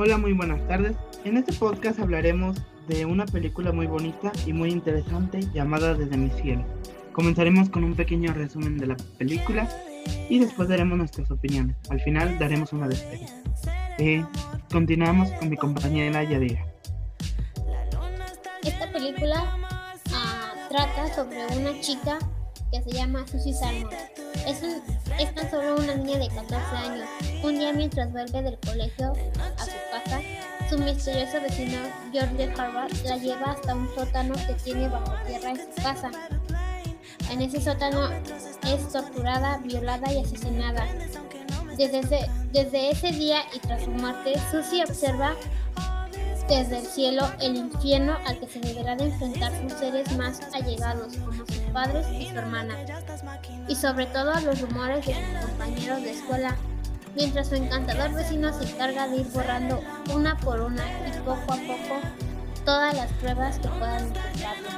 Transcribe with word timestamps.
Hola, 0.00 0.16
muy 0.16 0.32
buenas 0.32 0.64
tardes. 0.68 0.94
En 1.24 1.36
este 1.38 1.52
podcast 1.52 1.98
hablaremos 1.98 2.56
de 2.86 3.04
una 3.04 3.26
película 3.26 3.72
muy 3.72 3.88
bonita 3.88 4.30
y 4.46 4.52
muy 4.52 4.70
interesante 4.70 5.40
llamada 5.52 5.94
Desde 5.94 6.16
mi 6.16 6.30
cielo. 6.30 6.64
Comenzaremos 7.12 7.68
con 7.68 7.82
un 7.82 7.96
pequeño 7.96 8.32
resumen 8.32 8.78
de 8.78 8.86
la 8.86 8.96
película 9.18 9.68
y 10.28 10.38
después 10.38 10.68
daremos 10.68 10.98
nuestras 10.98 11.28
opiniones. 11.32 11.76
Al 11.90 12.00
final 12.00 12.38
daremos 12.38 12.72
una 12.72 12.86
despedida. 12.86 13.42
Eh, 13.98 14.24
continuamos 14.70 15.32
con 15.32 15.50
mi 15.50 15.56
compañera 15.56 16.22
Yadira. 16.22 16.64
Esta 18.62 18.92
película 18.92 19.58
ah, 20.12 20.54
trata 20.68 21.12
sobre 21.12 21.44
una 21.58 21.80
chica 21.80 22.20
que 22.70 22.82
se 22.82 22.90
llama 22.90 23.26
Susie 23.26 23.54
Salmon. 23.54 23.90
Es, 24.46 25.34
tan 25.34 25.50
solo 25.50 25.76
una 25.76 25.94
niña 25.94 26.18
de 26.18 26.28
14 26.28 26.76
años. 26.76 27.08
Un 27.42 27.58
día 27.58 27.72
mientras 27.72 28.10
vuelve 28.12 28.42
del 28.42 28.58
colegio 28.58 29.12
a 29.56 29.64
su 29.64 29.70
casa, 29.90 30.20
su 30.68 30.78
misterioso 30.78 31.40
vecino 31.40 31.78
George 32.12 32.52
Harvard 32.56 32.92
la 33.04 33.16
lleva 33.16 33.52
hasta 33.52 33.74
un 33.74 33.88
sótano 33.94 34.34
que 34.46 34.54
tiene 34.64 34.88
bajo 34.88 35.12
tierra 35.26 35.50
en 35.50 35.56
su 35.56 35.82
casa. 35.82 36.10
En 37.30 37.42
ese 37.42 37.60
sótano 37.60 38.10
es 38.66 38.88
torturada, 38.92 39.58
violada 39.58 40.12
y 40.12 40.20
asesinada. 40.20 40.86
Desde 41.76 42.00
ese, 42.00 42.30
desde 42.52 42.90
ese 42.90 43.12
día 43.12 43.42
y 43.54 43.58
tras 43.60 43.84
su 43.84 43.90
muerte, 43.90 44.34
Susie 44.50 44.82
observa 44.82 45.34
desde 46.48 46.78
el 46.78 46.86
cielo 46.86 47.22
el 47.40 47.56
infierno 47.56 48.16
al 48.26 48.40
que 48.40 48.48
se 48.48 48.60
deberá 48.60 48.96
de 48.96 49.04
enfrentar 49.04 49.52
sus 49.60 49.72
seres 49.78 50.16
más 50.16 50.40
allegados, 50.54 51.14
como 51.18 51.44
sus 51.46 51.58
padres 51.72 52.06
y 52.18 52.26
su 52.26 52.38
hermana, 52.38 52.74
y 53.68 53.74
sobre 53.74 54.06
todo 54.06 54.32
a 54.32 54.40
los 54.40 54.60
rumores 54.62 55.06
de 55.06 55.14
sus 55.14 55.50
compañeros 55.50 56.02
de 56.02 56.10
escuela, 56.10 56.56
mientras 57.14 57.48
su 57.48 57.54
encantador 57.54 58.14
vecino 58.14 58.52
se 58.58 58.70
encarga 58.70 59.08
de 59.08 59.18
ir 59.18 59.26
borrando 59.26 59.80
una 60.14 60.36
por 60.38 60.62
una 60.62 60.84
y 61.06 61.18
poco 61.20 61.52
a 61.52 61.56
poco 61.56 62.00
todas 62.64 62.94
las 62.96 63.12
pruebas 63.12 63.58
que 63.58 63.68
puedan 63.68 64.06
encontrarlo. 64.06 64.68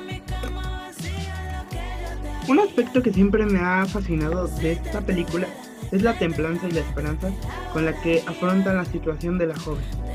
Un 2.49 2.59
aspecto 2.59 3.01
que 3.01 3.13
siempre 3.13 3.47
me 3.47 3.61
ha 3.61 3.87
fascinado 3.87 4.49
de 4.49 4.73
esta 4.73 5.03
película 5.03 5.47
es 5.93 6.03
la 6.03 6.19
templanza 6.19 6.67
y 6.67 6.73
la 6.73 6.81
esperanza 6.81 7.31
con 7.73 7.85
la 7.85 7.93
que 8.01 8.25
afrontan 8.27 8.77
la 8.77 8.85
situación 8.85 9.39
de 9.39 9.47
la 9.47 9.57
joven 9.57 10.10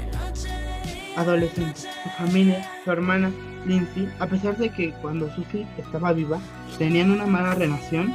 adolescente. 1.16 1.82
Su 2.04 2.10
familia, 2.18 2.70
su 2.84 2.92
hermana, 2.92 3.32
Lindsay, 3.66 4.10
a 4.20 4.28
pesar 4.28 4.58
de 4.58 4.70
que 4.70 4.92
cuando 5.02 5.34
Susie 5.36 5.68
estaba 5.78 6.14
viva 6.14 6.40
tenían 6.78 7.12
una 7.12 7.26
mala 7.26 7.56
relación, 7.56 8.14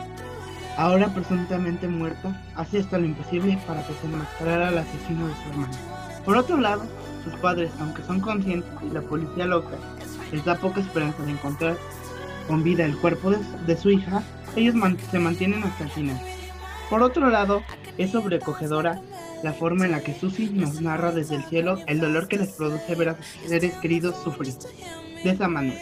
ahora 0.76 1.08
presuntamente 1.08 1.88
muerta, 1.88 2.40
hace 2.56 2.78
hasta 2.78 2.98
lo 2.98 3.06
imposible 3.06 3.58
para 3.66 3.86
que 3.86 3.94
se 3.94 4.06
enmascarara 4.06 4.68
al 4.68 4.78
asesino 4.78 5.26
de 5.26 5.34
su 5.34 5.48
hermana. 5.50 5.72
Por 6.24 6.36
otro 6.36 6.58
lado, 6.58 6.82
sus 7.24 7.34
padres, 7.40 7.70
aunque 7.80 8.02
son 8.02 8.20
conscientes 8.20 8.70
y 8.82 8.92
la 8.92 9.02
policía 9.02 9.46
loca 9.46 9.76
les 10.32 10.44
da 10.44 10.54
poca 10.54 10.80
esperanza 10.80 11.22
de 11.24 11.32
encontrar 11.32 11.76
con 12.46 12.62
vida 12.62 12.84
el 12.84 12.96
cuerpo 12.96 13.30
de, 13.30 13.76
su 13.76 13.90
hija, 13.90 14.22
ellos 14.56 14.74
se 15.10 15.18
mantienen 15.18 15.62
hasta 15.62 15.84
el 15.84 15.90
final. 15.90 16.20
Por 16.88 17.02
otro 17.02 17.30
lado, 17.30 17.62
es 17.98 18.10
sobrecogedora 18.10 19.00
la 19.42 19.52
forma 19.52 19.86
en 19.86 19.92
la 19.92 20.00
que 20.00 20.14
Susie 20.14 20.50
nos 20.50 20.80
narra 20.80 21.12
desde 21.12 21.36
el 21.36 21.44
cielo 21.44 21.78
el 21.86 22.00
dolor 22.00 22.28
que 22.28 22.38
les 22.38 22.50
produce 22.50 22.94
ver 22.94 23.10
a 23.10 23.16
sus 23.16 23.48
seres 23.48 23.74
queridos 23.74 24.16
sufrir. 24.22 24.54
De 25.24 25.30
esa 25.30 25.48
manera. 25.48 25.80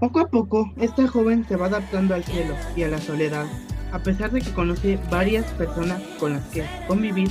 Poco 0.00 0.20
a 0.20 0.28
poco, 0.28 0.72
esta 0.76 1.06
joven 1.06 1.46
se 1.48 1.56
va 1.56 1.66
adaptando 1.66 2.14
al 2.14 2.24
cielo 2.24 2.54
y 2.76 2.82
a 2.82 2.88
la 2.88 2.98
soledad, 2.98 3.46
a 3.92 3.98
pesar 4.00 4.30
de 4.32 4.40
que 4.40 4.52
conoce 4.52 4.98
varias 5.10 5.46
personas 5.52 6.02
con 6.18 6.34
las 6.34 6.44
que 6.48 6.64
convivir 6.86 7.30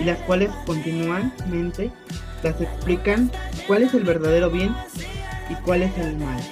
y 0.00 0.04
las 0.04 0.18
cuales 0.20 0.50
continuamente 0.66 1.90
las 2.42 2.60
explican 2.60 3.30
cuál 3.66 3.82
es 3.82 3.94
el 3.94 4.04
verdadero 4.04 4.50
bien 4.50 4.74
y 5.48 5.54
cuál 5.56 5.82
es 5.82 5.96
el 5.98 6.16
mal. 6.16 6.42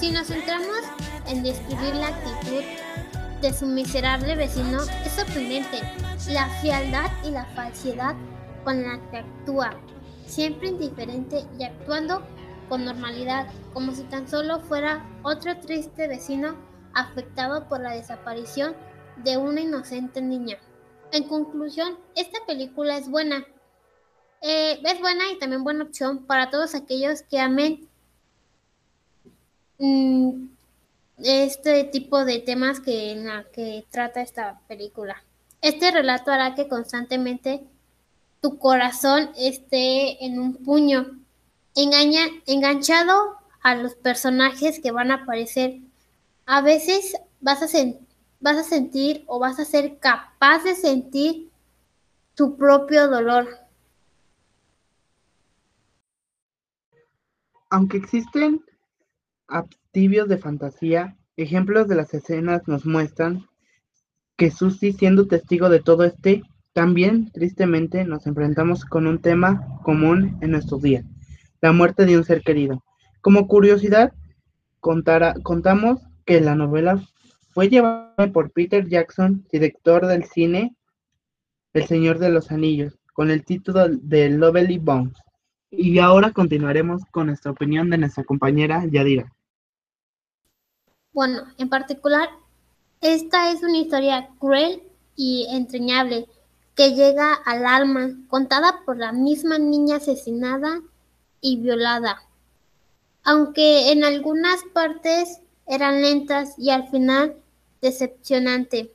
Si 0.00 0.10
nos 0.10 0.26
centramos 0.26 0.80
en 1.28 1.42
describir 1.42 1.94
la 1.94 2.08
actitud 2.08 2.62
de 3.44 3.52
su 3.52 3.66
miserable 3.66 4.36
vecino 4.36 4.78
es 5.04 5.12
sorprendente. 5.12 5.82
La 6.30 6.48
frialdad 6.60 7.10
y 7.26 7.30
la 7.30 7.44
falsedad 7.54 8.14
con 8.64 8.82
la 8.82 8.98
que 9.10 9.18
actúa, 9.18 9.78
siempre 10.24 10.68
indiferente 10.68 11.44
y 11.58 11.64
actuando 11.64 12.22
con 12.70 12.86
normalidad, 12.86 13.46
como 13.74 13.92
si 13.92 14.04
tan 14.04 14.26
solo 14.26 14.60
fuera 14.60 15.04
otro 15.22 15.58
triste 15.58 16.08
vecino 16.08 16.56
afectado 16.94 17.68
por 17.68 17.80
la 17.80 17.90
desaparición 17.90 18.74
de 19.22 19.36
una 19.36 19.60
inocente 19.60 20.22
niña. 20.22 20.56
En 21.12 21.24
conclusión, 21.24 21.98
esta 22.16 22.38
película 22.46 22.96
es 22.96 23.10
buena. 23.10 23.44
Eh, 24.40 24.80
es 24.82 25.00
buena 25.00 25.30
y 25.30 25.38
también 25.38 25.64
buena 25.64 25.84
opción 25.84 26.24
para 26.24 26.48
todos 26.48 26.74
aquellos 26.74 27.20
que 27.20 27.40
amen 27.40 27.86
mm, 29.78 30.46
este 31.18 31.84
tipo 31.84 32.24
de 32.24 32.40
temas 32.40 32.80
que, 32.80 33.12
en 33.12 33.26
la 33.26 33.44
que 33.52 33.84
trata 33.90 34.20
esta 34.22 34.60
película. 34.66 35.22
Este 35.60 35.90
relato 35.90 36.30
hará 36.30 36.54
que 36.54 36.68
constantemente 36.68 37.64
tu 38.40 38.58
corazón 38.58 39.30
esté 39.36 40.24
en 40.24 40.38
un 40.38 40.56
puño, 40.56 41.18
engaña, 41.74 42.26
enganchado 42.46 43.38
a 43.62 43.74
los 43.74 43.94
personajes 43.94 44.80
que 44.80 44.90
van 44.90 45.10
a 45.10 45.22
aparecer. 45.22 45.80
A 46.44 46.60
veces 46.60 47.16
vas 47.40 47.62
a, 47.62 47.66
vas 48.40 48.58
a 48.58 48.62
sentir 48.62 49.24
o 49.26 49.38
vas 49.38 49.58
a 49.58 49.64
ser 49.64 49.98
capaz 49.98 50.64
de 50.64 50.74
sentir 50.74 51.50
tu 52.34 52.56
propio 52.56 53.08
dolor. 53.08 53.48
Aunque 57.70 57.96
existen 57.96 58.62
tibios 59.94 60.28
de 60.28 60.38
fantasía, 60.38 61.16
ejemplos 61.36 61.86
de 61.86 61.94
las 61.94 62.12
escenas 62.12 62.66
nos 62.66 62.84
muestran 62.84 63.46
que 64.36 64.50
Susie, 64.50 64.92
siendo 64.92 65.28
testigo 65.28 65.70
de 65.70 65.80
todo 65.80 66.02
este, 66.02 66.42
también 66.72 67.30
tristemente 67.30 68.04
nos 68.04 68.26
enfrentamos 68.26 68.84
con 68.84 69.06
un 69.06 69.20
tema 69.20 69.64
común 69.84 70.36
en 70.40 70.50
nuestros 70.50 70.82
días, 70.82 71.04
la 71.62 71.70
muerte 71.70 72.06
de 72.06 72.18
un 72.18 72.24
ser 72.24 72.42
querido. 72.42 72.82
Como 73.22 73.46
curiosidad, 73.46 74.12
contamos 74.80 76.00
que 76.26 76.40
la 76.40 76.56
novela 76.56 77.00
fue 77.50 77.68
llevada 77.68 78.32
por 78.32 78.50
Peter 78.50 78.88
Jackson, 78.88 79.46
director 79.52 80.06
del 80.06 80.24
cine 80.24 80.74
El 81.72 81.84
Señor 81.86 82.18
de 82.18 82.30
los 82.30 82.50
Anillos, 82.50 82.98
con 83.12 83.30
el 83.30 83.44
título 83.44 83.88
de 83.88 84.28
Lovely 84.30 84.78
Bones. 84.78 85.14
Y 85.70 86.00
ahora 86.00 86.32
continuaremos 86.32 87.04
con 87.12 87.28
nuestra 87.28 87.52
opinión 87.52 87.90
de 87.90 87.98
nuestra 87.98 88.24
compañera 88.24 88.84
Yadira. 88.90 89.32
Bueno, 91.14 91.44
en 91.58 91.68
particular, 91.68 92.28
esta 93.00 93.52
es 93.52 93.62
una 93.62 93.78
historia 93.78 94.30
cruel 94.40 94.82
y 95.14 95.46
entrañable 95.48 96.26
que 96.74 96.94
llega 96.94 97.34
al 97.34 97.64
alma, 97.66 98.10
contada 98.28 98.82
por 98.84 98.96
la 98.96 99.12
misma 99.12 99.58
niña 99.58 99.96
asesinada 99.96 100.80
y 101.40 101.60
violada. 101.60 102.24
Aunque 103.22 103.92
en 103.92 104.02
algunas 104.02 104.64
partes 104.72 105.40
eran 105.68 106.02
lentas 106.02 106.54
y 106.58 106.70
al 106.70 106.88
final 106.88 107.36
decepcionante. 107.80 108.92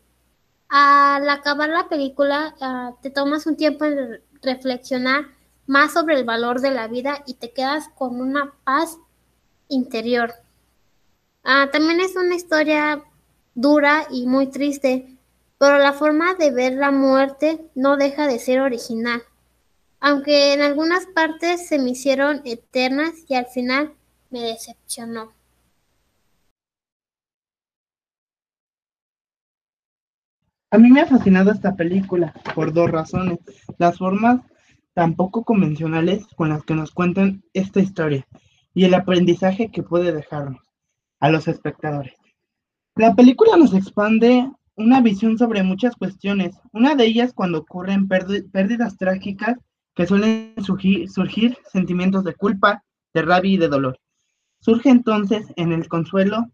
Al 0.67 1.27
acabar 1.29 1.69
la 1.69 1.87
película 1.87 2.53
ah, 2.59 2.95
te 3.01 3.11
tomas 3.11 3.47
un 3.47 3.55
tiempo 3.55 3.85
en 3.85 4.21
reflexionar 4.41 5.25
más 5.67 5.93
sobre 5.93 6.19
el 6.19 6.25
valor 6.25 6.59
de 6.59 6.71
la 6.71 6.89
vida 6.89 7.23
y 7.25 7.35
te 7.35 7.53
quedas 7.53 7.87
con 7.95 8.19
una 8.19 8.53
paz 8.65 8.97
interior. 9.69 10.33
Ah, 11.43 11.69
también 11.71 11.99
es 11.99 12.15
una 12.15 12.35
historia 12.35 13.03
dura 13.55 14.07
y 14.11 14.25
muy 14.27 14.47
triste, 14.47 15.17
pero 15.57 15.77
la 15.77 15.93
forma 15.93 16.35
de 16.35 16.51
ver 16.51 16.73
la 16.73 16.91
muerte 16.91 17.59
no 17.75 17.97
deja 17.97 18.27
de 18.27 18.39
ser 18.39 18.61
original, 18.61 19.21
aunque 19.99 20.53
en 20.53 20.61
algunas 20.61 21.05
partes 21.07 21.67
se 21.67 21.79
me 21.79 21.91
hicieron 21.91 22.41
eternas 22.45 23.13
y 23.27 23.35
al 23.35 23.47
final 23.47 23.93
me 24.29 24.41
decepcionó. 24.41 25.33
A 30.71 30.77
mí 30.77 30.91
me 30.91 31.01
ha 31.01 31.07
fascinado 31.07 31.51
esta 31.51 31.75
película 31.75 32.33
por 32.53 32.73
dos 32.73 32.91
razones. 32.91 33.39
Las 33.79 33.97
formas 33.97 34.41
tan 34.93 35.15
poco 35.15 35.43
convencionales 35.43 36.27
con 36.35 36.49
las 36.49 36.63
que 36.63 36.75
nos 36.75 36.91
cuentan 36.91 37.43
esta 37.53 37.79
historia 37.79 38.27
y 38.75 38.85
el 38.85 38.93
aprendizaje 38.93 39.71
que 39.71 39.81
puede 39.81 40.11
dejarnos 40.11 40.68
a 41.19 41.29
los 41.29 41.47
espectadores. 41.47 42.13
La 42.95 43.15
película 43.15 43.57
nos 43.57 43.73
expande 43.73 44.49
una 44.75 45.01
visión 45.01 45.37
sobre 45.37 45.63
muchas 45.63 45.95
cuestiones, 45.95 46.55
una 46.71 46.95
de 46.95 47.05
ellas 47.05 47.33
cuando 47.33 47.59
ocurren 47.59 48.07
pérdidas 48.07 48.97
trágicas 48.97 49.57
que 49.93 50.07
suelen 50.07 50.53
surgir, 50.63 51.57
sentimientos 51.71 52.23
de 52.23 52.33
culpa, 52.33 52.83
de 53.13 53.21
rabia 53.21 53.51
y 53.51 53.57
de 53.57 53.67
dolor. 53.67 53.99
Surge 54.61 54.89
entonces 54.89 55.47
en 55.57 55.73
el 55.73 55.87
consuelo, 55.89 56.45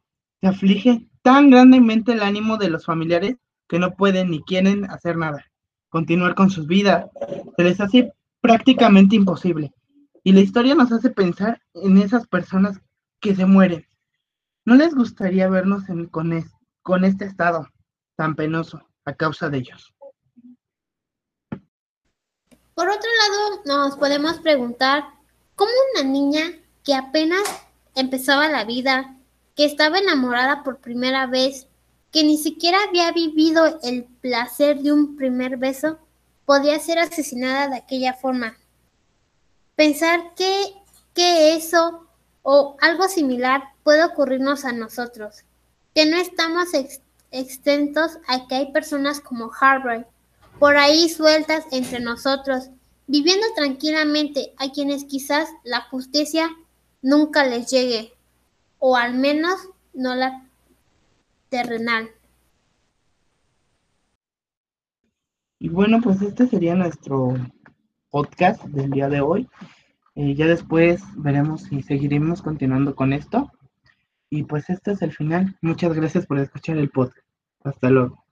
se 0.41 0.47
aflige 0.47 1.07
tan 1.21 1.49
grandemente 1.49 2.13
el 2.13 2.23
ánimo 2.23 2.57
de 2.57 2.69
los 2.69 2.85
familiares 2.85 3.37
que 3.67 3.79
no 3.79 3.95
pueden 3.95 4.31
ni 4.31 4.41
quieren 4.43 4.85
hacer 4.85 5.17
nada. 5.17 5.45
continuar 5.89 6.35
con 6.35 6.49
sus 6.49 6.67
vidas. 6.67 7.05
Se 7.55 7.63
les 7.63 7.79
hace 7.79 8.11
prácticamente 8.41 9.15
imposible. 9.15 9.71
Y 10.23 10.33
la 10.33 10.41
historia 10.41 10.75
nos 10.75 10.91
hace 10.91 11.09
pensar 11.09 11.61
en 11.73 11.97
esas 11.99 12.27
personas 12.27 12.81
que 13.21 13.33
se 13.33 13.45
mueren. 13.45 13.85
¿No 14.65 14.73
les 14.73 14.95
gustaría 14.95 15.47
vernos 15.47 15.83
con, 16.11 16.43
con 16.81 17.05
este 17.05 17.25
estado 17.25 17.67
tan 18.15 18.35
penoso 18.35 18.81
a 19.05 19.13
causa 19.13 19.47
de 19.49 19.59
ellos? 19.59 19.93
Por 22.73 22.89
otro 22.89 23.09
lado, 23.21 23.61
nos 23.65 23.95
podemos 23.95 24.39
preguntar 24.39 25.05
cómo 25.55 25.71
una 25.93 26.09
niña 26.09 26.41
que 26.83 26.95
apenas 26.95 27.43
empezaba 27.93 28.49
la 28.49 28.65
vida, 28.65 29.15
que 29.55 29.65
estaba 29.65 29.99
enamorada 29.99 30.63
por 30.63 30.79
primera 30.79 31.27
vez, 31.27 31.67
que 32.11 32.23
ni 32.23 32.37
siquiera 32.37 32.79
había 32.87 33.11
vivido 33.11 33.79
el 33.83 34.05
placer 34.05 34.79
de 34.81 34.91
un 34.91 35.15
primer 35.15 35.57
beso, 35.57 35.99
podía 36.45 36.79
ser 36.79 36.97
asesinada 36.97 37.69
de 37.69 37.77
aquella 37.77 38.13
forma. 38.13 38.57
Pensar 39.75 40.33
que, 40.35 40.73
que 41.13 41.55
eso 41.55 42.04
o 42.47 42.77
algo 42.79 43.07
similar 43.07 43.63
puede 43.81 44.03
ocurrirnos 44.03 44.65
a 44.65 44.71
nosotros, 44.71 45.43
que 45.95 46.05
no 46.05 46.15
estamos 46.15 46.67
extentos 47.31 48.19
a 48.27 48.47
que 48.47 48.53
hay 48.53 48.71
personas 48.71 49.19
como 49.19 49.49
Harvard 49.59 50.05
por 50.59 50.77
ahí 50.77 51.09
sueltas 51.09 51.65
entre 51.71 51.99
nosotros, 52.01 52.69
viviendo 53.07 53.47
tranquilamente 53.55 54.53
a 54.57 54.71
quienes 54.71 55.05
quizás 55.05 55.49
la 55.63 55.81
justicia 55.89 56.51
nunca 57.01 57.45
les 57.45 57.71
llegue, 57.71 58.13
o 58.77 58.95
al 58.95 59.15
menos 59.15 59.55
no 59.95 60.13
la 60.13 60.47
terrenal. 61.49 62.11
Y 65.57 65.69
bueno, 65.69 65.99
pues 65.99 66.21
este 66.21 66.45
sería 66.45 66.75
nuestro 66.75 67.33
podcast 68.11 68.63
del 68.65 68.91
día 68.91 69.09
de 69.09 69.21
hoy. 69.21 69.49
Eh, 70.15 70.33
ya 70.33 70.47
después 70.47 71.03
veremos 71.17 71.63
si 71.63 71.81
seguiremos 71.81 72.41
continuando 72.41 72.95
con 72.95 73.13
esto. 73.13 73.51
Y 74.29 74.43
pues 74.43 74.69
este 74.69 74.91
es 74.91 75.01
el 75.01 75.11
final. 75.11 75.57
Muchas 75.61 75.93
gracias 75.93 76.25
por 76.25 76.39
escuchar 76.39 76.77
el 76.77 76.89
podcast. 76.89 77.27
Hasta 77.63 77.89
luego. 77.89 78.24